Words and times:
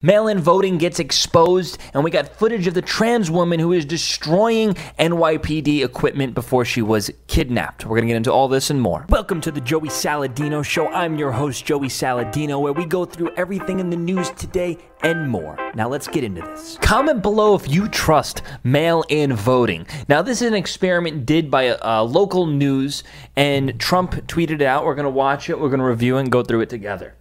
Mail 0.00 0.28
in 0.28 0.38
voting 0.38 0.78
gets 0.78 1.00
exposed, 1.00 1.76
and 1.92 2.04
we 2.04 2.12
got 2.12 2.28
footage 2.36 2.68
of 2.68 2.74
the 2.74 2.80
trans 2.80 3.32
woman 3.32 3.58
who 3.58 3.72
is 3.72 3.84
destroying 3.84 4.74
NYPD 4.96 5.84
equipment 5.84 6.36
before 6.36 6.64
she 6.64 6.80
was 6.80 7.10
kidnapped. 7.26 7.84
We're 7.84 7.96
going 7.96 8.02
to 8.02 8.06
get 8.06 8.16
into 8.16 8.32
all 8.32 8.46
this 8.46 8.70
and 8.70 8.80
more. 8.80 9.06
Welcome 9.08 9.40
to 9.40 9.50
the 9.50 9.60
Joey 9.60 9.88
Saladino 9.88 10.64
Show. 10.64 10.86
I'm 10.86 11.18
your 11.18 11.32
host, 11.32 11.64
Joey 11.64 11.88
Saladino, 11.88 12.62
where 12.62 12.72
we 12.72 12.84
go 12.84 13.04
through 13.04 13.34
everything 13.34 13.80
in 13.80 13.90
the 13.90 13.96
news 13.96 14.30
today 14.30 14.78
and 15.02 15.28
more. 15.28 15.58
Now, 15.74 15.88
let's 15.88 16.06
get 16.06 16.22
into 16.22 16.42
this. 16.42 16.78
Comment 16.80 17.20
below 17.20 17.56
if 17.56 17.68
you 17.68 17.88
trust 17.88 18.42
mail 18.62 19.02
in 19.08 19.32
voting. 19.32 19.84
Now, 20.08 20.22
this 20.22 20.42
is 20.42 20.46
an 20.46 20.54
experiment 20.54 21.26
did 21.26 21.50
by 21.50 21.70
uh, 21.70 22.04
local 22.04 22.46
news, 22.46 23.02
and 23.34 23.80
Trump 23.80 24.12
tweeted 24.28 24.50
it 24.50 24.62
out. 24.62 24.84
We're 24.84 24.94
going 24.94 25.06
to 25.06 25.10
watch 25.10 25.50
it, 25.50 25.58
we're 25.58 25.70
going 25.70 25.80
to 25.80 25.86
review 25.86 26.18
it, 26.18 26.20
and 26.20 26.30
go 26.30 26.44
through 26.44 26.60
it 26.60 26.70
together. 26.70 27.16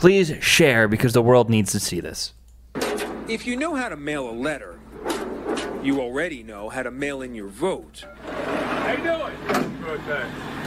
Please 0.00 0.32
share 0.40 0.88
because 0.88 1.12
the 1.12 1.20
world 1.20 1.50
needs 1.50 1.72
to 1.72 1.78
see 1.78 2.00
this. 2.00 2.32
If 3.28 3.46
you 3.46 3.54
know 3.54 3.74
how 3.74 3.90
to 3.90 3.98
mail 3.98 4.30
a 4.30 4.32
letter, 4.32 4.80
you 5.82 6.00
already 6.00 6.42
know 6.42 6.70
how 6.70 6.82
to 6.82 6.90
mail 6.90 7.20
in 7.20 7.34
your 7.34 7.48
vote. 7.48 8.06
How 8.24 8.92
you 8.92 9.02
doing? 9.02 9.70
Good, 9.82 10.00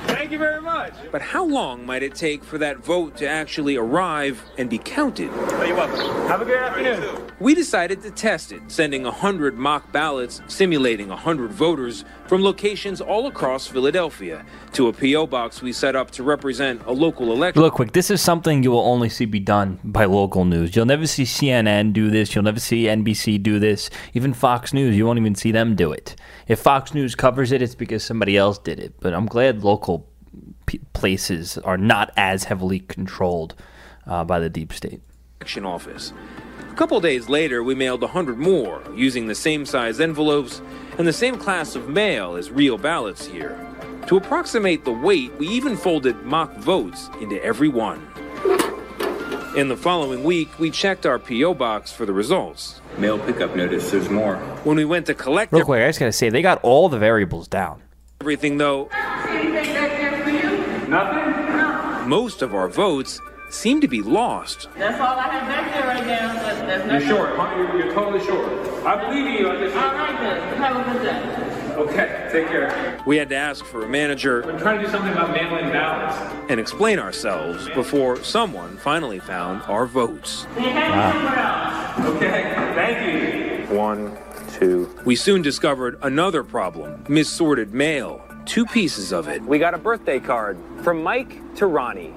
Thank 0.05 0.31
you 0.31 0.37
very 0.37 0.61
much. 0.61 0.93
But 1.11 1.23
how 1.23 1.43
long 1.45 1.83
might 1.83 2.03
it 2.03 2.13
take 2.13 2.43
for 2.43 2.59
that 2.59 2.77
vote 2.77 3.17
to 3.17 3.27
actually 3.27 3.75
arrive 3.75 4.43
and 4.59 4.69
be 4.69 4.77
counted? 4.77 5.31
Oh, 5.33 5.63
you're 5.63 5.75
welcome. 5.75 6.27
Have 6.27 6.41
a 6.41 6.45
good 6.45 6.59
afternoon. 6.59 7.31
We 7.39 7.55
decided 7.55 8.03
to 8.03 8.11
test 8.11 8.51
it, 8.51 8.61
sending 8.67 9.01
100 9.01 9.57
mock 9.57 9.91
ballots 9.91 10.41
simulating 10.47 11.07
100 11.07 11.51
voters 11.51 12.05
from 12.33 12.41
locations 12.41 12.99
all 12.99 13.27
across 13.27 13.67
Philadelphia 13.67 14.43
to 14.71 14.87
a 14.87 14.93
P.O. 14.93 15.27
box 15.27 15.61
we 15.61 15.71
set 15.71 15.95
up 15.95 16.09
to 16.09 16.23
represent 16.23 16.81
a 16.87 16.91
local 16.91 17.31
election. 17.31 17.61
Real 17.61 17.69
quick, 17.69 17.91
this 17.91 18.09
is 18.09 18.21
something 18.21 18.63
you 18.63 18.71
will 18.71 18.79
only 18.79 19.07
see 19.07 19.25
be 19.25 19.39
done 19.39 19.79
by 19.83 20.05
local 20.05 20.43
news. 20.43 20.75
You'll 20.75 20.87
never 20.87 21.05
see 21.05 21.25
CNN 21.25 21.93
do 21.93 22.09
this. 22.09 22.33
You'll 22.33 22.43
never 22.43 22.59
see 22.59 22.85
NBC 22.85 23.43
do 23.43 23.59
this. 23.59 23.91
Even 24.15 24.33
Fox 24.33 24.73
News, 24.73 24.97
you 24.97 25.05
won't 25.05 25.19
even 25.19 25.35
see 25.35 25.51
them 25.51 25.75
do 25.75 25.91
it. 25.91 26.15
If 26.47 26.57
Fox 26.57 26.95
News 26.95 27.13
covers 27.13 27.51
it, 27.51 27.61
it's 27.61 27.75
because 27.75 28.03
somebody 28.03 28.35
else 28.35 28.57
did 28.57 28.79
it. 28.79 28.95
But 28.99 29.13
I'm 29.13 29.27
glad 29.27 29.63
local 29.63 30.09
p- 30.65 30.81
places 30.93 31.59
are 31.59 31.77
not 31.77 32.11
as 32.17 32.45
heavily 32.45 32.79
controlled 32.79 33.53
uh, 34.07 34.23
by 34.23 34.39
the 34.39 34.49
deep 34.49 34.73
state. 34.73 35.01
election 35.39 35.67
office. 35.67 36.13
A 36.71 36.75
couple 36.75 36.99
days 36.99 37.29
later, 37.29 37.61
we 37.61 37.75
mailed 37.75 38.01
100 38.01 38.39
more 38.39 38.81
using 38.95 39.27
the 39.27 39.35
same 39.35 39.67
size 39.67 39.99
envelopes 39.99 40.63
and 40.97 41.07
the 41.07 41.13
same 41.13 41.37
class 41.37 41.75
of 41.75 41.89
mail 41.89 42.35
as 42.35 42.51
real 42.51 42.77
ballots 42.77 43.25
here. 43.25 43.57
To 44.07 44.17
approximate 44.17 44.83
the 44.85 44.91
weight, 44.91 45.33
we 45.37 45.47
even 45.47 45.77
folded 45.77 46.23
mock 46.23 46.53
votes 46.57 47.09
into 47.21 47.41
every 47.43 47.69
one. 47.69 48.07
In 49.55 49.67
the 49.67 49.77
following 49.77 50.23
week, 50.23 50.49
we 50.59 50.71
checked 50.71 51.05
our 51.05 51.19
P.O. 51.19 51.53
box 51.53 51.91
for 51.91 52.05
the 52.05 52.13
results. 52.13 52.81
Mail 52.97 53.19
pickup 53.19 53.55
notice, 53.55 53.91
there's 53.91 54.09
more. 54.09 54.37
When 54.63 54.77
we 54.77 54.85
went 54.85 55.05
to 55.05 55.13
collect 55.13 55.53
Real 55.53 55.63
quick, 55.63 55.83
I 55.83 55.87
just 55.89 55.99
gotta 55.99 56.11
say 56.11 56.29
they 56.29 56.41
got 56.41 56.59
all 56.63 56.89
the 56.89 56.97
variables 56.97 57.47
down. 57.47 57.81
everything, 58.21 58.57
though, 58.57 58.89
Nothing? 60.89 62.09
most 62.09 62.41
of 62.41 62.53
our 62.53 62.67
votes 62.67 63.19
seemed 63.53 63.81
to 63.83 63.87
be 63.87 64.01
lost. 64.01 64.67
That's 64.77 64.99
all 64.99 65.17
I 65.17 65.23
have 65.29 65.47
back 65.47 65.73
there 65.73 65.87
right 65.87 66.05
now. 66.07 66.33
But 66.33 66.65
there's 66.67 66.85
You're 66.85 66.93
nothing. 66.93 67.07
short, 67.09 67.35
huh? 67.35 67.55
You're, 67.55 67.85
you're 67.85 67.93
totally 67.93 68.25
short. 68.25 68.49
I 68.85 69.05
believe 69.05 69.25
in 69.27 69.33
you. 69.33 69.49
I 69.51 69.57
just... 69.57 69.75
All 69.75 69.93
right, 69.93 70.19
then. 70.19 70.57
Have 70.57 70.75
a 70.87 70.91
good 70.91 71.03
day. 71.03 71.73
Okay, 71.73 72.29
take 72.31 72.47
care. 72.47 73.01
We 73.07 73.17
had 73.17 73.29
to 73.29 73.35
ask 73.35 73.65
for 73.65 73.83
a 73.83 73.89
manager 73.89 74.43
I'm 74.49 74.59
trying 74.59 74.79
to 74.79 74.85
do 74.85 74.91
something 74.91 75.11
about 75.11 75.31
mail-in 75.31 75.71
ballots. 75.71 76.15
and 76.49 76.59
explain 76.59 76.99
ourselves 76.99 77.67
before 77.69 78.21
someone 78.23 78.77
finally 78.77 79.19
found 79.19 79.63
our 79.63 79.87
votes. 79.87 80.45
They 80.55 80.61
have 80.69 81.15
it 81.15 81.97
somewhere. 81.97 82.15
Okay, 82.15 82.53
thank 82.75 83.69
you. 83.69 83.75
One, 83.75 84.15
two. 84.53 84.87
We 85.03 85.15
soon 85.15 85.41
discovered 85.41 85.97
another 86.03 86.43
problem 86.43 87.03
missorted 87.09 87.73
mail. 87.73 88.21
Two 88.45 88.65
pieces 88.67 89.11
of 89.11 89.27
it. 89.27 89.41
We 89.41 89.57
got 89.57 89.73
a 89.73 89.79
birthday 89.79 90.19
card 90.19 90.57
from 90.83 91.01
Mike 91.01 91.55
to 91.55 91.65
Ronnie. 91.65 92.13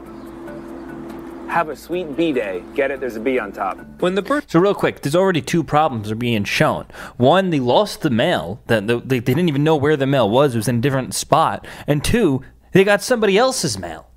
Have 1.48 1.68
a 1.68 1.76
sweet 1.76 2.16
B 2.16 2.32
day. 2.32 2.62
Get 2.74 2.90
it? 2.90 3.00
There's 3.00 3.16
a 3.16 3.20
B 3.20 3.38
on 3.38 3.52
top. 3.52 3.78
When 4.00 4.14
the 4.14 4.22
birth 4.22 4.50
So 4.50 4.60
real 4.60 4.74
quick, 4.74 5.00
there's 5.02 5.16
already 5.16 5.40
two 5.40 5.64
problems 5.64 6.10
are 6.10 6.16
being 6.16 6.44
shown. 6.44 6.86
One, 7.16 7.50
they 7.50 7.60
lost 7.60 8.02
the 8.02 8.10
mail. 8.10 8.60
That 8.66 8.86
they, 8.86 8.98
they 8.98 9.20
didn't 9.20 9.48
even 9.48 9.64
know 9.64 9.76
where 9.76 9.96
the 9.96 10.06
mail 10.06 10.28
was. 10.28 10.54
It 10.54 10.58
was 10.58 10.68
in 10.68 10.76
a 10.78 10.80
different 10.80 11.14
spot. 11.14 11.66
And 11.86 12.04
two, 12.04 12.42
they 12.72 12.84
got 12.84 13.02
somebody 13.02 13.38
else's 13.38 13.78
mail. 13.78 14.10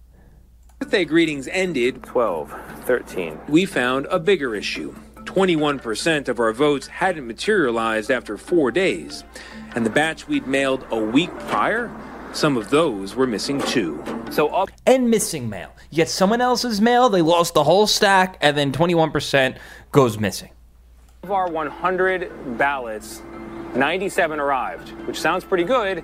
birthday 0.80 1.06
greetings 1.06 1.48
ended, 1.50 2.04
12, 2.04 2.54
13. 2.86 3.40
we 3.48 3.66
found 3.66 4.06
a 4.10 4.20
bigger 4.20 4.56
issue. 4.56 4.94
21% 5.24 6.28
of 6.28 6.40
our 6.40 6.52
votes 6.52 6.88
hadn't 6.88 7.28
materialized 7.28 8.10
after 8.10 8.36
four 8.38 8.72
days. 8.72 9.24
And 9.76 9.86
the 9.86 9.90
batch 9.92 10.28
we'd 10.28 10.48
mailed 10.48 10.86
a 10.90 10.98
week 10.98 11.30
prior, 11.48 11.92
some 12.34 12.58
of 12.58 12.70
those 12.70 13.16
were 13.16 13.28
missing 13.28 13.60
too. 13.62 14.04
So 14.32 14.50
of 14.54 14.70
And 14.86 15.10
missing 15.10 15.50
mail. 15.50 15.72
You 15.90 15.98
get 15.98 16.10
someone 16.10 16.42
else's 16.42 16.80
mail, 16.80 17.10
they 17.10 17.22
lost 17.22 17.54
the 17.54 17.64
whole 17.64 17.88
stack, 17.88 18.38
and 18.42 18.58
then 18.58 18.72
21% 18.72 19.58
goes 19.92 20.20
missing. 20.20 20.52
Of 21.24 21.32
our 21.32 21.50
100 21.50 22.58
ballots, 22.58 23.22
97 23.76 24.40
arrived, 24.40 24.90
which 25.08 25.20
sounds 25.20 25.44
pretty 25.44 25.64
good, 25.64 26.04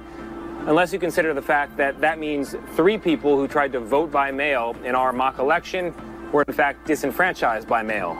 unless 0.68 0.92
you 0.92 1.00
consider 1.00 1.34
the 1.34 1.42
fact 1.42 1.78
that 1.78 2.02
that 2.02 2.20
means 2.20 2.56
three 2.76 2.98
people 2.98 3.38
who 3.38 3.48
tried 3.48 3.72
to 3.74 3.80
vote 3.80 4.12
by 4.12 4.32
mail 4.32 4.76
in 4.84 4.96
our 4.96 5.14
mock 5.14 5.38
election 5.38 5.94
were 6.32 6.44
in 6.48 6.54
fact 6.54 6.88
disenfranchised 6.88 7.68
by 7.68 7.84
mail. 7.84 8.18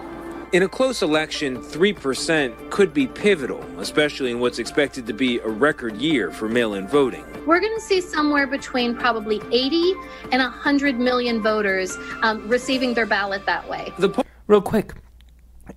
In 0.56 0.64
a 0.64 0.70
close 0.70 1.02
election, 1.02 1.58
3% 1.58 2.72
could 2.72 2.94
be 2.94 3.08
pivotal, 3.08 3.62
especially 3.78 4.32
in 4.32 4.40
what's 4.40 4.58
expected 4.58 5.06
to 5.06 5.12
be 5.12 5.40
a 5.40 5.50
record 5.50 5.98
year 5.98 6.32
for 6.32 6.48
mail 6.48 6.76
in 6.76 6.88
voting. 6.88 7.26
We're 7.46 7.60
going 7.60 7.76
to 7.76 7.82
see 7.82 8.00
somewhere 8.00 8.48
between 8.48 8.96
probably 8.96 9.42
80 9.52 9.94
and 10.32 10.42
100 10.42 10.98
million 10.98 11.44
voters 11.44 11.98
um, 12.22 12.48
receiving 12.48 12.94
their 12.94 13.06
ballot 13.06 13.46
that 13.46 13.68
way. 13.68 13.92
The 14.00 14.08
po- 14.08 14.24
Real 14.48 14.62
quick, 14.62 14.94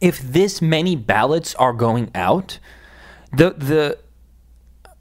if 0.01 0.21
this 0.21 0.63
many 0.63 0.95
ballots 0.95 1.57
are 1.57 1.73
going 1.73 2.13
out, 2.15 2.61
the 3.33 3.55
the 3.55 3.99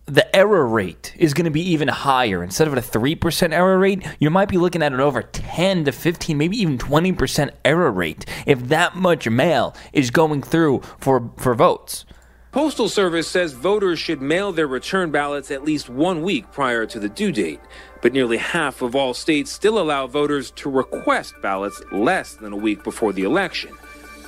the 0.08 0.34
error 0.34 0.66
rate 0.66 1.14
is 1.18 1.34
going 1.34 1.46
to 1.46 1.52
be 1.52 1.70
even 1.72 1.90
higher. 1.90 2.42
Instead 2.42 2.68
of 2.68 2.74
a 2.74 2.82
3% 2.82 3.52
error 3.54 3.78
rate, 3.78 4.08
you 4.20 4.30
might 4.30 4.48
be 4.48 4.58
looking 4.58 4.82
at 4.82 4.94
an 4.94 5.02
over 5.02 5.22
10 5.22 5.84
to 5.84 5.92
15, 5.92 6.38
maybe 6.38 6.58
even 6.58 6.78
20% 6.78 7.52
error 7.66 7.92
rate 7.92 8.26
if 8.46 8.60
that 8.70 8.96
much 8.96 9.30
mail 9.30 9.76
is 9.92 10.10
going 10.10 10.42
through 10.42 10.82
for, 10.98 11.30
for 11.38 11.54
votes. 11.54 12.06
Postal 12.54 12.88
Service 12.88 13.28
says 13.28 13.52
voters 13.52 14.00
should 14.00 14.22
mail 14.22 14.54
their 14.54 14.66
return 14.66 15.12
ballots 15.12 15.52
at 15.52 15.66
least 15.66 15.90
one 15.90 16.24
week 16.24 16.50
prior 16.54 16.86
to 16.86 17.00
the 17.00 17.10
due 17.10 17.34
date. 17.34 17.60
But 18.02 18.14
nearly 18.14 18.38
half 18.38 18.82
of 18.82 18.96
all 18.96 19.14
states 19.14 19.52
still 19.52 19.78
allow 19.78 20.08
voters 20.08 20.52
to 20.52 20.70
request 20.70 21.36
ballots 21.42 21.82
less 21.92 22.36
than 22.36 22.54
a 22.54 22.58
week 22.58 22.84
before 22.86 23.12
the 23.12 23.24
election. 23.24 23.76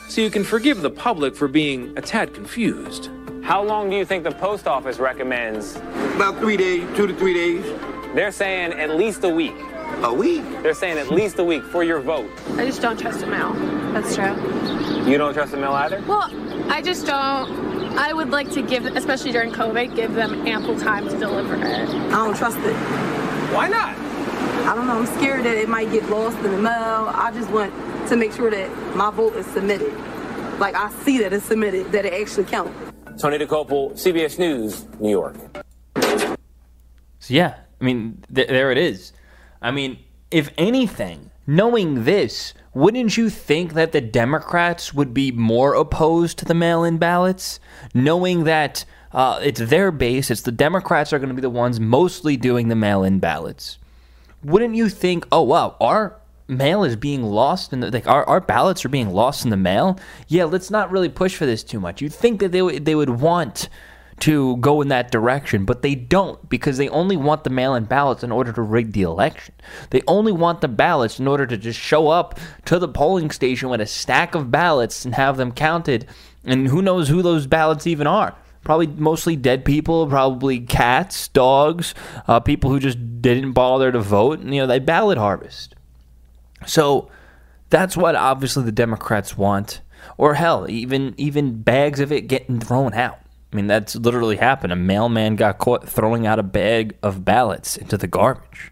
So 0.09 0.19
you 0.19 0.29
can 0.29 0.43
forgive 0.43 0.81
the 0.81 0.89
public 0.89 1.35
for 1.35 1.47
being 1.47 1.97
a 1.97 2.01
tad 2.01 2.33
confused. 2.33 3.09
How 3.49 3.63
long 3.63 3.89
do 3.89 3.95
you 3.95 4.05
think 4.05 4.23
the 4.23 4.31
post 4.31 4.67
office 4.67 4.99
recommends? 4.99 5.75
About 6.15 6.37
three 6.37 6.55
days, 6.55 6.87
two 6.95 7.07
to 7.07 7.15
three 7.15 7.33
days. 7.33 7.65
They're 8.13 8.31
saying 8.31 8.73
at 8.73 8.91
least 8.91 9.23
a 9.23 9.29
week. 9.29 9.55
A 10.03 10.13
week. 10.13 10.43
They're 10.61 10.75
saying 10.75 10.99
at 10.99 11.09
least 11.09 11.39
a 11.39 11.43
week 11.43 11.63
for 11.63 11.83
your 11.83 11.99
vote. 11.99 12.29
I 12.59 12.65
just 12.67 12.79
don't 12.79 12.99
trust 12.99 13.21
the 13.21 13.25
mail. 13.25 13.53
That's 13.91 14.13
true. 14.13 14.35
You 15.09 15.17
don't 15.17 15.33
trust 15.33 15.53
the 15.53 15.57
mail 15.57 15.71
either? 15.71 15.99
Well, 16.07 16.29
I 16.71 16.83
just 16.83 17.07
don't. 17.07 17.97
I 17.97 18.13
would 18.13 18.29
like 18.29 18.51
to 18.51 18.61
give, 18.61 18.85
especially 18.85 19.31
during 19.31 19.51
COVID, 19.51 19.95
give 19.95 20.13
them 20.13 20.45
ample 20.45 20.79
time 20.79 21.09
to 21.09 21.17
deliver 21.17 21.55
it. 21.55 21.89
I 21.89 22.09
don't 22.11 22.37
trust 22.37 22.59
it. 22.59 22.75
Why 23.55 23.67
not? 23.67 23.97
I 24.67 24.75
don't 24.75 24.85
know. 24.85 24.99
I'm 24.99 25.07
scared 25.17 25.43
that 25.45 25.57
it 25.57 25.67
might 25.67 25.91
get 25.91 26.07
lost 26.07 26.37
in 26.37 26.51
the 26.51 26.61
mail. 26.61 27.11
I 27.15 27.31
just 27.33 27.49
want 27.49 27.73
to 28.09 28.15
make 28.15 28.31
sure 28.31 28.51
that 28.51 28.95
my 28.95 29.09
vote 29.09 29.35
is 29.37 29.47
submitted. 29.47 29.91
Like 30.59 30.75
I 30.75 30.91
see 31.03 31.17
that 31.23 31.33
it's 31.33 31.45
submitted, 31.45 31.91
that 31.93 32.05
it 32.05 32.13
actually 32.13 32.45
counts. 32.45 32.88
Tony 33.19 33.37
Dokoupil, 33.37 33.91
CBS 33.95 34.39
News, 34.39 34.85
New 35.01 35.09
York. 35.09 35.35
So 37.19 37.33
yeah, 37.33 37.57
I 37.81 37.83
mean, 37.83 38.23
th- 38.33 38.47
there 38.47 38.71
it 38.71 38.77
is. 38.77 39.11
I 39.61 39.71
mean, 39.71 39.99
if 40.31 40.51
anything, 40.57 41.29
knowing 41.45 42.05
this, 42.05 42.53
wouldn't 42.73 43.17
you 43.17 43.29
think 43.29 43.73
that 43.73 43.91
the 43.91 43.99
Democrats 43.99 44.93
would 44.93 45.13
be 45.13 45.33
more 45.33 45.73
opposed 45.73 46.37
to 46.39 46.45
the 46.45 46.53
mail-in 46.53 46.97
ballots, 46.97 47.59
knowing 47.93 48.45
that 48.45 48.85
uh, 49.11 49.41
it's 49.43 49.59
their 49.59 49.91
base, 49.91 50.31
it's 50.31 50.43
the 50.43 50.51
Democrats 50.53 51.11
are 51.11 51.19
going 51.19 51.27
to 51.27 51.35
be 51.35 51.41
the 51.41 51.49
ones 51.49 51.77
mostly 51.77 52.37
doing 52.37 52.69
the 52.69 52.75
mail-in 52.75 53.19
ballots? 53.19 53.79
Wouldn't 54.45 54.75
you 54.75 54.87
think, 54.87 55.27
oh 55.29 55.41
wow, 55.41 55.75
our 55.81 56.15
mail 56.49 56.83
is 56.83 56.95
being 56.95 57.23
lost 57.23 57.71
and 57.71 57.93
like 57.93 58.07
our, 58.07 58.25
our 58.25 58.41
ballots 58.41 58.83
are 58.83 58.89
being 58.89 59.11
lost 59.11 59.43
in 59.43 59.51
the 59.51 59.57
mail? 59.57 59.99
Yeah, 60.27 60.45
let's 60.45 60.69
not 60.69 60.91
really 60.91 61.09
push 61.09 61.35
for 61.35 61.45
this 61.45 61.63
too 61.63 61.79
much. 61.79 62.01
You'd 62.01 62.13
think 62.13 62.39
that 62.39 62.51
they 62.51 62.61
would 62.61 62.85
they 62.85 62.95
would 62.95 63.09
want 63.09 63.69
to 64.21 64.57
go 64.57 64.81
in 64.81 64.89
that 64.89 65.11
direction, 65.11 65.65
but 65.65 65.81
they 65.81 65.95
don't 65.95 66.49
because 66.49 66.77
they 66.77 66.89
only 66.89 67.15
want 67.15 67.43
the 67.43 67.49
mail 67.49 67.75
in 67.75 67.85
ballots 67.85 68.23
in 68.23 68.31
order 68.31 68.51
to 68.51 68.61
rig 68.61 68.91
the 68.91 69.03
election. 69.03 69.53
They 69.91 70.01
only 70.07 70.31
want 70.31 70.61
the 70.61 70.67
ballots 70.67 71.19
in 71.19 71.27
order 71.27 71.45
to 71.45 71.57
just 71.57 71.79
show 71.79 72.09
up 72.09 72.39
to 72.65 72.79
the 72.79 72.87
polling 72.87 73.31
station 73.31 73.69
with 73.69 73.81
a 73.81 73.85
stack 73.85 74.35
of 74.35 74.51
ballots 74.51 75.05
and 75.05 75.15
have 75.15 75.37
them 75.37 75.51
counted. 75.51 76.07
And 76.43 76.67
who 76.67 76.81
knows 76.81 77.09
who 77.09 77.21
those 77.21 77.47
ballots 77.47 77.87
even 77.87 78.07
are? 78.07 78.35
Probably 78.63 78.87
mostly 78.87 79.35
dead 79.35 79.63
people, 79.63 80.05
probably 80.07 80.59
cats, 80.59 81.29
dogs, 81.29 81.93
uh, 82.27 82.39
people 82.41 82.69
who 82.69 82.79
just 82.79 83.21
didn't 83.21 83.53
bother 83.53 83.91
to 83.91 83.99
vote. 83.99 84.39
And, 84.39 84.53
you 84.53 84.61
know, 84.61 84.67
they 84.67 84.79
ballot 84.79 85.17
harvest. 85.17 85.75
So 86.65 87.09
that's 87.69 87.95
what 87.95 88.15
obviously 88.15 88.63
the 88.63 88.71
Democrats 88.71 89.37
want. 89.37 89.81
Or 90.17 90.35
hell, 90.35 90.69
even 90.69 91.13
even 91.17 91.61
bags 91.61 91.99
of 91.99 92.11
it 92.11 92.27
getting 92.27 92.59
thrown 92.59 92.93
out. 92.93 93.19
I 93.51 93.55
mean, 93.55 93.67
that's 93.67 93.95
literally 93.95 94.37
happened. 94.37 94.71
A 94.71 94.75
mailman 94.75 95.35
got 95.35 95.57
caught 95.57 95.87
throwing 95.87 96.27
out 96.27 96.39
a 96.39 96.43
bag 96.43 96.95
of 97.01 97.25
ballots 97.25 97.77
into 97.77 97.97
the 97.97 98.07
garbage. 98.07 98.71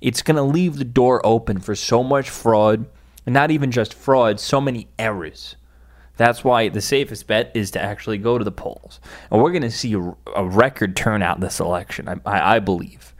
It's 0.00 0.22
going 0.22 0.36
to 0.36 0.42
leave 0.42 0.76
the 0.76 0.84
door 0.84 1.24
open 1.24 1.58
for 1.60 1.74
so 1.74 2.02
much 2.02 2.30
fraud, 2.30 2.86
and 3.26 3.34
not 3.34 3.50
even 3.50 3.70
just 3.70 3.92
fraud, 3.92 4.40
so 4.40 4.60
many 4.60 4.88
errors. 4.98 5.56
That's 6.16 6.42
why 6.42 6.68
the 6.68 6.80
safest 6.80 7.26
bet 7.26 7.50
is 7.54 7.70
to 7.72 7.82
actually 7.82 8.18
go 8.18 8.38
to 8.38 8.44
the 8.44 8.52
polls. 8.52 9.00
And 9.30 9.42
we're 9.42 9.52
going 9.52 9.62
to 9.62 9.70
see 9.70 9.94
a, 9.94 10.44
record 10.44 10.96
turnout 10.96 11.40
this 11.40 11.60
election, 11.60 12.08
I, 12.08 12.16
I, 12.26 12.56
I 12.56 12.58
believe. 12.58 13.14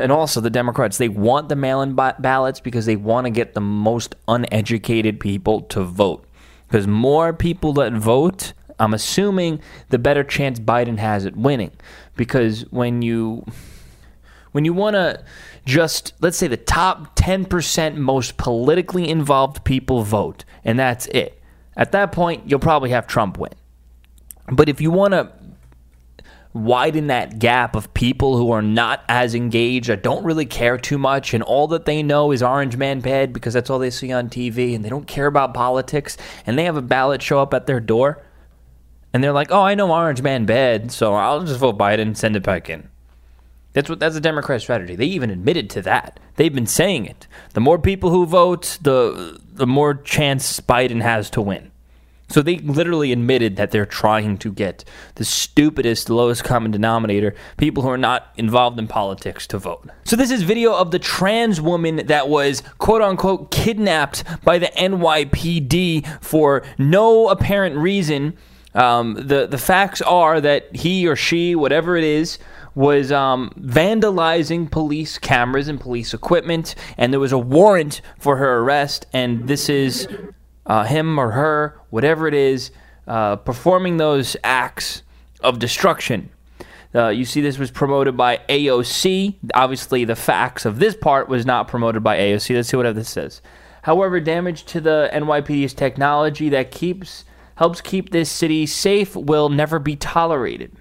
And 0.00 0.10
also, 0.10 0.40
the 0.40 0.50
Democrats, 0.50 0.98
they 0.98 1.08
want 1.08 1.48
the 1.48 1.56
mail 1.56 1.82
in 1.82 1.94
ballots 1.94 2.60
because 2.60 2.86
they 2.86 2.96
want 2.96 3.26
to 3.26 3.30
get 3.30 3.54
the 3.54 3.60
most 3.60 4.14
uneducated 4.26 5.20
people 5.20 5.60
to 5.62 5.82
vote. 5.84 6.26
Because 6.66 6.86
more 6.86 7.32
people 7.32 7.72
that 7.74 7.92
vote, 7.92 8.52
I'm 8.78 8.94
assuming 8.94 9.60
the 9.90 9.98
better 9.98 10.24
chance 10.24 10.58
Biden 10.58 10.98
has 10.98 11.26
at 11.26 11.36
winning. 11.36 11.72
Because 12.16 12.62
when 12.70 13.02
you 13.02 13.44
when 14.52 14.64
you 14.64 14.72
want 14.72 14.94
to 14.94 15.22
just 15.64 16.12
let's 16.20 16.36
say 16.36 16.48
the 16.48 16.56
top 16.56 17.14
10% 17.16 17.96
most 17.96 18.36
politically 18.36 19.08
involved 19.08 19.64
people 19.64 20.02
vote 20.02 20.44
and 20.64 20.78
that's 20.78 21.06
it. 21.06 21.40
At 21.76 21.92
that 21.92 22.12
point, 22.12 22.48
you'll 22.50 22.58
probably 22.58 22.90
have 22.90 23.06
Trump 23.06 23.38
win. 23.38 23.52
But 24.50 24.68
if 24.68 24.80
you 24.80 24.90
want 24.90 25.12
to 25.12 25.32
widen 26.52 27.06
that 27.06 27.38
gap 27.38 27.76
of 27.76 27.92
people 27.94 28.36
who 28.36 28.50
are 28.50 28.62
not 28.62 29.04
as 29.08 29.34
engaged, 29.34 29.88
that 29.88 30.02
don't 30.02 30.24
really 30.24 30.46
care 30.46 30.76
too 30.76 30.98
much, 30.98 31.32
and 31.32 31.42
all 31.42 31.68
that 31.68 31.84
they 31.84 32.02
know 32.02 32.32
is 32.32 32.42
Orange 32.42 32.76
Man 32.76 33.00
bad 33.00 33.32
because 33.32 33.54
that's 33.54 33.70
all 33.70 33.78
they 33.78 33.90
see 33.90 34.12
on 34.12 34.28
TV, 34.28 34.74
and 34.74 34.84
they 34.84 34.88
don't 34.88 35.06
care 35.06 35.26
about 35.26 35.54
politics, 35.54 36.16
and 36.46 36.58
they 36.58 36.64
have 36.64 36.76
a 36.76 36.82
ballot 36.82 37.22
show 37.22 37.40
up 37.40 37.54
at 37.54 37.66
their 37.66 37.80
door, 37.80 38.22
and 39.12 39.22
they're 39.22 39.32
like, 39.32 39.50
"Oh, 39.50 39.62
I 39.62 39.74
know 39.74 39.92
Orange 39.92 40.22
Man 40.22 40.44
bad, 40.44 40.90
so 40.90 41.14
I'll 41.14 41.44
just 41.44 41.60
vote 41.60 41.78
Biden 41.78 42.02
and 42.02 42.18
send 42.18 42.36
it 42.36 42.42
back 42.42 42.68
in." 42.68 42.88
That's 43.72 43.88
what 43.88 44.00
that's 44.00 44.16
a 44.16 44.20
Democrat 44.20 44.60
strategy. 44.60 44.96
They 44.96 45.06
even 45.06 45.30
admitted 45.30 45.70
to 45.70 45.82
that. 45.82 46.18
They've 46.36 46.54
been 46.54 46.66
saying 46.66 47.06
it. 47.06 47.28
The 47.52 47.60
more 47.60 47.78
people 47.78 48.10
who 48.10 48.26
vote, 48.26 48.78
the 48.82 49.38
the 49.52 49.66
more 49.66 49.94
chance 49.94 50.58
Biden 50.60 51.02
has 51.02 51.30
to 51.30 51.40
win. 51.40 51.69
So 52.30 52.42
they 52.42 52.58
literally 52.58 53.10
admitted 53.12 53.56
that 53.56 53.72
they're 53.72 53.84
trying 53.84 54.38
to 54.38 54.52
get 54.52 54.84
the 55.16 55.24
stupidest, 55.24 56.08
lowest 56.08 56.44
common 56.44 56.70
denominator, 56.70 57.34
people 57.56 57.82
who 57.82 57.88
are 57.88 57.98
not 57.98 58.32
involved 58.36 58.78
in 58.78 58.86
politics, 58.86 59.46
to 59.48 59.58
vote. 59.58 59.90
So 60.04 60.14
this 60.16 60.30
is 60.30 60.42
video 60.42 60.74
of 60.74 60.92
the 60.92 60.98
trans 60.98 61.60
woman 61.60 62.06
that 62.06 62.28
was 62.28 62.62
quote 62.78 63.02
unquote 63.02 63.50
kidnapped 63.50 64.22
by 64.44 64.58
the 64.58 64.68
NYPD 64.68 66.22
for 66.22 66.62
no 66.78 67.28
apparent 67.28 67.76
reason. 67.76 68.36
Um, 68.74 69.14
the 69.14 69.48
the 69.48 69.58
facts 69.58 70.00
are 70.02 70.40
that 70.40 70.74
he 70.76 71.08
or 71.08 71.16
she, 71.16 71.56
whatever 71.56 71.96
it 71.96 72.04
is, 72.04 72.38
was 72.76 73.10
um, 73.10 73.50
vandalizing 73.58 74.70
police 74.70 75.18
cameras 75.18 75.66
and 75.66 75.80
police 75.80 76.14
equipment, 76.14 76.76
and 76.96 77.12
there 77.12 77.18
was 77.18 77.32
a 77.32 77.38
warrant 77.38 78.00
for 78.18 78.36
her 78.36 78.58
arrest. 78.58 79.06
And 79.12 79.48
this 79.48 79.68
is 79.68 80.06
uh, 80.70 80.84
him 80.84 81.18
or 81.18 81.32
her, 81.32 81.80
whatever 81.90 82.28
it 82.28 82.34
is, 82.34 82.70
uh, 83.08 83.34
performing 83.34 83.96
those 83.96 84.36
acts 84.44 85.02
of 85.40 85.58
destruction. 85.58 86.30
Uh, 86.94 87.08
you 87.08 87.24
see, 87.24 87.40
this 87.40 87.58
was 87.58 87.72
promoted 87.72 88.16
by 88.16 88.38
AOC. 88.48 89.34
Obviously, 89.52 90.04
the 90.04 90.14
facts 90.14 90.64
of 90.64 90.78
this 90.78 90.94
part 90.94 91.28
was 91.28 91.44
not 91.44 91.66
promoted 91.66 92.04
by 92.04 92.18
AOC. 92.18 92.54
Let's 92.54 92.68
see 92.68 92.76
what 92.76 92.94
this 92.94 93.10
says. 93.10 93.42
However, 93.82 94.20
damage 94.20 94.64
to 94.66 94.80
the 94.80 95.10
NYPD's 95.12 95.74
technology 95.74 96.48
that 96.50 96.70
keeps 96.70 97.24
helps 97.56 97.80
keep 97.80 98.10
this 98.10 98.30
city 98.30 98.64
safe 98.64 99.16
will 99.16 99.48
never 99.48 99.80
be 99.80 99.96
tolerated. 99.96 100.76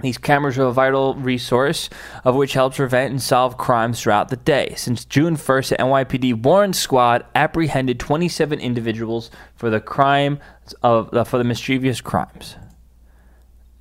These 0.00 0.18
cameras 0.18 0.58
are 0.58 0.66
a 0.66 0.72
vital 0.72 1.14
resource 1.14 1.90
of 2.24 2.36
which 2.36 2.52
helps 2.52 2.76
prevent 2.76 3.10
and 3.10 3.20
solve 3.20 3.58
crimes 3.58 4.00
throughout 4.00 4.28
the 4.28 4.36
day. 4.36 4.74
Since 4.76 5.04
June 5.04 5.36
1st, 5.36 5.68
the 5.70 5.76
NYPD 5.76 6.42
Warrant 6.42 6.76
Squad 6.76 7.26
apprehended 7.34 7.98
27 7.98 8.60
individuals 8.60 9.30
for 9.56 9.70
the 9.70 9.80
crime 9.80 10.38
of 10.82 11.12
uh, 11.12 11.24
for 11.24 11.38
the 11.38 11.44
mischievous 11.44 12.00
crimes. 12.00 12.56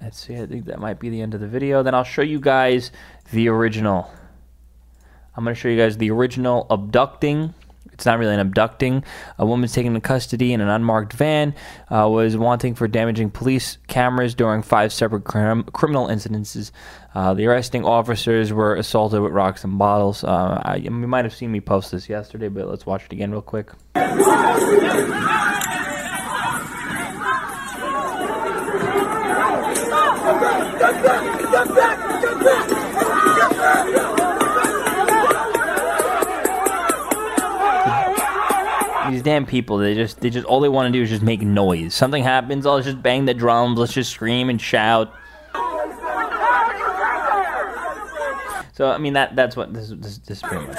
Let's 0.02 0.20
see. 0.20 0.38
I 0.38 0.46
think 0.46 0.66
that 0.66 0.80
might 0.80 1.00
be 1.00 1.10
the 1.10 1.22
end 1.22 1.34
of 1.34 1.40
the 1.40 1.48
video. 1.48 1.84
Then 1.84 1.94
I'll 1.94 2.04
show 2.04 2.22
you 2.22 2.40
guys 2.40 2.92
the 3.32 3.50
original. 3.50 4.12
I'm 5.36 5.44
going 5.44 5.56
to 5.56 5.60
show 5.60 5.68
you 5.68 5.78
guys 5.78 5.98
the 5.98 6.10
original 6.12 6.66
abducting 6.70 7.54
it's 7.94 8.06
not 8.06 8.20
really 8.20 8.34
an 8.34 8.40
abducting. 8.40 9.04
A 9.38 9.46
woman's 9.46 9.74
taken 9.74 9.96
into 9.96 10.08
custody 10.08 10.54
in 10.54 10.62
an 10.62 10.68
unmarked 10.70 11.14
van, 11.14 11.56
uh, 11.90 12.08
was 12.10 12.38
wanting 12.38 12.76
for 12.76 12.88
damaging 12.88 13.30
police 13.30 13.78
cameras 13.88 14.36
during 14.36 14.62
five 14.62 14.94
separate 14.94 15.24
crim- 15.24 15.64
criminal 15.66 16.08
incidences. 16.08 16.72
Uh, 17.16 17.34
the 17.34 17.46
arresting 17.48 17.84
officers 17.86 18.54
were 18.54 18.76
assaulted 18.76 19.22
with 19.22 19.32
rocks 19.32 19.64
and 19.64 19.78
bottles. 19.78 20.24
Uh, 20.24 20.62
I, 20.64 20.76
you 20.76 20.92
might 20.92 21.26
have 21.26 21.34
seen 21.34 21.52
me 21.52 21.62
post 21.62 21.92
this 21.92 22.10
yesterday, 22.10 22.48
but 22.48 22.68
let's 22.68 22.86
watch 22.86 23.06
it 23.06 23.14
again 23.14 23.32
real 23.32 23.42
quick. 23.42 23.72
Damn 39.28 39.46
people 39.46 39.78
they 39.78 39.94
just 39.94 40.22
they 40.22 40.30
just 40.30 40.46
all 40.46 40.62
they 40.62 40.70
want 40.70 40.88
to 40.88 40.98
do 40.98 41.04
is 41.04 41.10
just 41.10 41.22
make 41.22 41.42
noise 41.42 41.94
something 41.94 42.24
happens 42.24 42.66
let's 42.66 42.86
just 42.86 43.04
bang 43.04 43.26
the 43.26 43.34
drums 43.34 43.78
let's 43.78 43.92
just 43.92 44.10
scream 44.10 44.50
and 44.50 44.62
shout 44.62 45.14
so 48.72 48.90
i 48.90 48.98
mean 48.98 49.12
that 49.12 49.36
that's 49.36 49.58
what 49.58 49.74
this 49.74 49.90
this, 49.90 50.20
this 50.20 50.38
is 50.38 50.42
pretty 50.42 50.66
much 50.66 50.78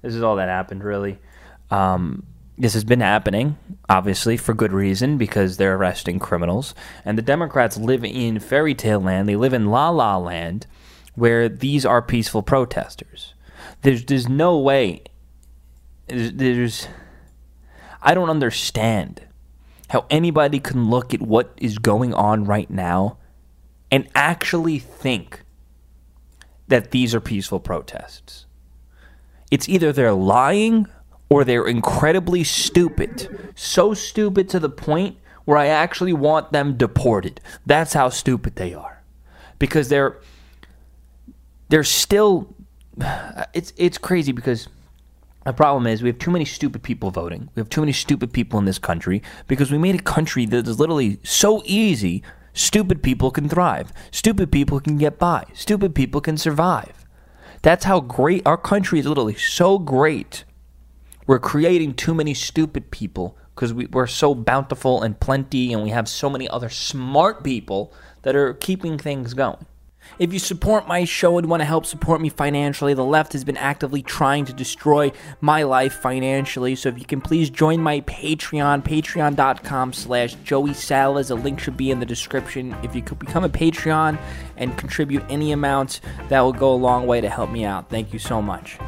this 0.00 0.14
is 0.14 0.22
all 0.22 0.36
that 0.36 0.48
happened 0.48 0.82
really 0.82 1.18
um, 1.70 2.22
this 2.56 2.72
has 2.72 2.84
been 2.84 3.00
happening, 3.00 3.58
obviously, 3.88 4.38
for 4.38 4.54
good 4.54 4.72
reason, 4.72 5.18
because 5.18 5.56
they're 5.56 5.74
arresting 5.74 6.20
criminals. 6.20 6.76
And 7.04 7.18
the 7.18 7.22
Democrats 7.22 7.76
live 7.76 8.04
in 8.04 8.38
fairy 8.38 8.74
tale 8.74 9.00
land. 9.00 9.28
They 9.28 9.34
live 9.34 9.52
in 9.52 9.66
la 9.66 9.90
la 9.90 10.16
land 10.16 10.66
where 11.16 11.48
these 11.48 11.84
are 11.84 12.00
peaceful 12.00 12.42
protesters. 12.42 13.34
There's, 13.82 14.04
there's 14.04 14.28
no 14.28 14.56
way. 14.58 15.02
There's, 16.06 16.32
there's 16.32 16.88
I 18.06 18.14
don't 18.14 18.30
understand 18.30 19.22
how 19.90 20.06
anybody 20.10 20.60
can 20.60 20.88
look 20.88 21.12
at 21.12 21.20
what 21.20 21.52
is 21.56 21.78
going 21.78 22.14
on 22.14 22.44
right 22.44 22.70
now 22.70 23.18
and 23.90 24.08
actually 24.14 24.78
think 24.78 25.42
that 26.68 26.92
these 26.92 27.16
are 27.16 27.20
peaceful 27.20 27.58
protests. 27.58 28.46
It's 29.50 29.68
either 29.68 29.92
they're 29.92 30.12
lying 30.12 30.86
or 31.28 31.44
they're 31.44 31.66
incredibly 31.66 32.44
stupid. 32.44 33.52
So 33.56 33.92
stupid 33.92 34.48
to 34.50 34.60
the 34.60 34.70
point 34.70 35.16
where 35.44 35.58
I 35.58 35.66
actually 35.66 36.12
want 36.12 36.52
them 36.52 36.76
deported. 36.76 37.40
That's 37.66 37.92
how 37.92 38.10
stupid 38.10 38.54
they 38.54 38.72
are. 38.72 39.02
Because 39.58 39.88
they're 39.88 40.20
they're 41.68 41.82
still 41.82 42.54
it's 43.52 43.72
it's 43.76 43.98
crazy 43.98 44.30
because 44.30 44.68
the 45.46 45.52
problem 45.52 45.86
is 45.86 46.02
we 46.02 46.08
have 46.08 46.18
too 46.18 46.32
many 46.32 46.44
stupid 46.44 46.82
people 46.82 47.12
voting. 47.12 47.48
We 47.54 47.60
have 47.60 47.68
too 47.68 47.80
many 47.80 47.92
stupid 47.92 48.32
people 48.32 48.58
in 48.58 48.64
this 48.64 48.80
country 48.80 49.22
because 49.46 49.70
we 49.70 49.78
made 49.78 49.94
a 49.94 50.02
country 50.02 50.44
that 50.46 50.66
is 50.66 50.80
literally 50.80 51.20
so 51.22 51.62
easy. 51.64 52.22
Stupid 52.52 53.02
people 53.02 53.30
can 53.30 53.48
thrive. 53.48 53.92
Stupid 54.10 54.50
people 54.50 54.80
can 54.80 54.98
get 54.98 55.18
by. 55.18 55.44
Stupid 55.54 55.94
people 55.94 56.20
can 56.20 56.36
survive. 56.36 57.06
That's 57.62 57.84
how 57.84 58.00
great 58.00 58.44
our 58.44 58.56
country 58.56 58.98
is 58.98 59.06
literally 59.06 59.36
so 59.36 59.78
great. 59.78 60.44
We're 61.26 61.38
creating 61.38 61.94
too 61.94 62.14
many 62.14 62.34
stupid 62.34 62.90
people 62.90 63.38
because 63.54 63.72
we, 63.72 63.86
we're 63.86 64.06
so 64.06 64.34
bountiful 64.34 65.02
and 65.02 65.18
plenty 65.18 65.72
and 65.72 65.82
we 65.82 65.90
have 65.90 66.08
so 66.08 66.28
many 66.28 66.48
other 66.48 66.68
smart 66.68 67.44
people 67.44 67.92
that 68.22 68.34
are 68.34 68.54
keeping 68.54 68.98
things 68.98 69.32
going. 69.32 69.64
If 70.18 70.32
you 70.32 70.38
support 70.38 70.88
my 70.88 71.04
show 71.04 71.38
and 71.38 71.48
want 71.48 71.60
to 71.60 71.64
help 71.64 71.86
support 71.86 72.20
me 72.20 72.28
financially, 72.28 72.94
the 72.94 73.04
left 73.04 73.32
has 73.32 73.44
been 73.44 73.56
actively 73.56 74.02
trying 74.02 74.44
to 74.46 74.52
destroy 74.52 75.12
my 75.40 75.62
life 75.62 75.94
financially. 75.94 76.74
So 76.74 76.88
if 76.88 76.98
you 76.98 77.04
can 77.04 77.20
please 77.20 77.50
join 77.50 77.80
my 77.80 78.00
Patreon, 78.02 78.82
patreon.com 78.82 79.92
slash 79.92 80.34
Joey 80.44 80.74
Salads. 80.74 81.30
A 81.30 81.34
link 81.34 81.60
should 81.60 81.76
be 81.76 81.90
in 81.90 82.00
the 82.00 82.06
description. 82.06 82.74
If 82.82 82.94
you 82.94 83.02
could 83.02 83.18
become 83.18 83.44
a 83.44 83.48
Patreon 83.48 84.18
and 84.56 84.76
contribute 84.78 85.24
any 85.28 85.52
amount, 85.52 86.00
that 86.28 86.40
will 86.40 86.52
go 86.52 86.72
a 86.72 86.76
long 86.76 87.06
way 87.06 87.20
to 87.20 87.28
help 87.28 87.50
me 87.50 87.64
out. 87.64 87.90
Thank 87.90 88.12
you 88.12 88.18
so 88.18 88.40
much. 88.40 88.78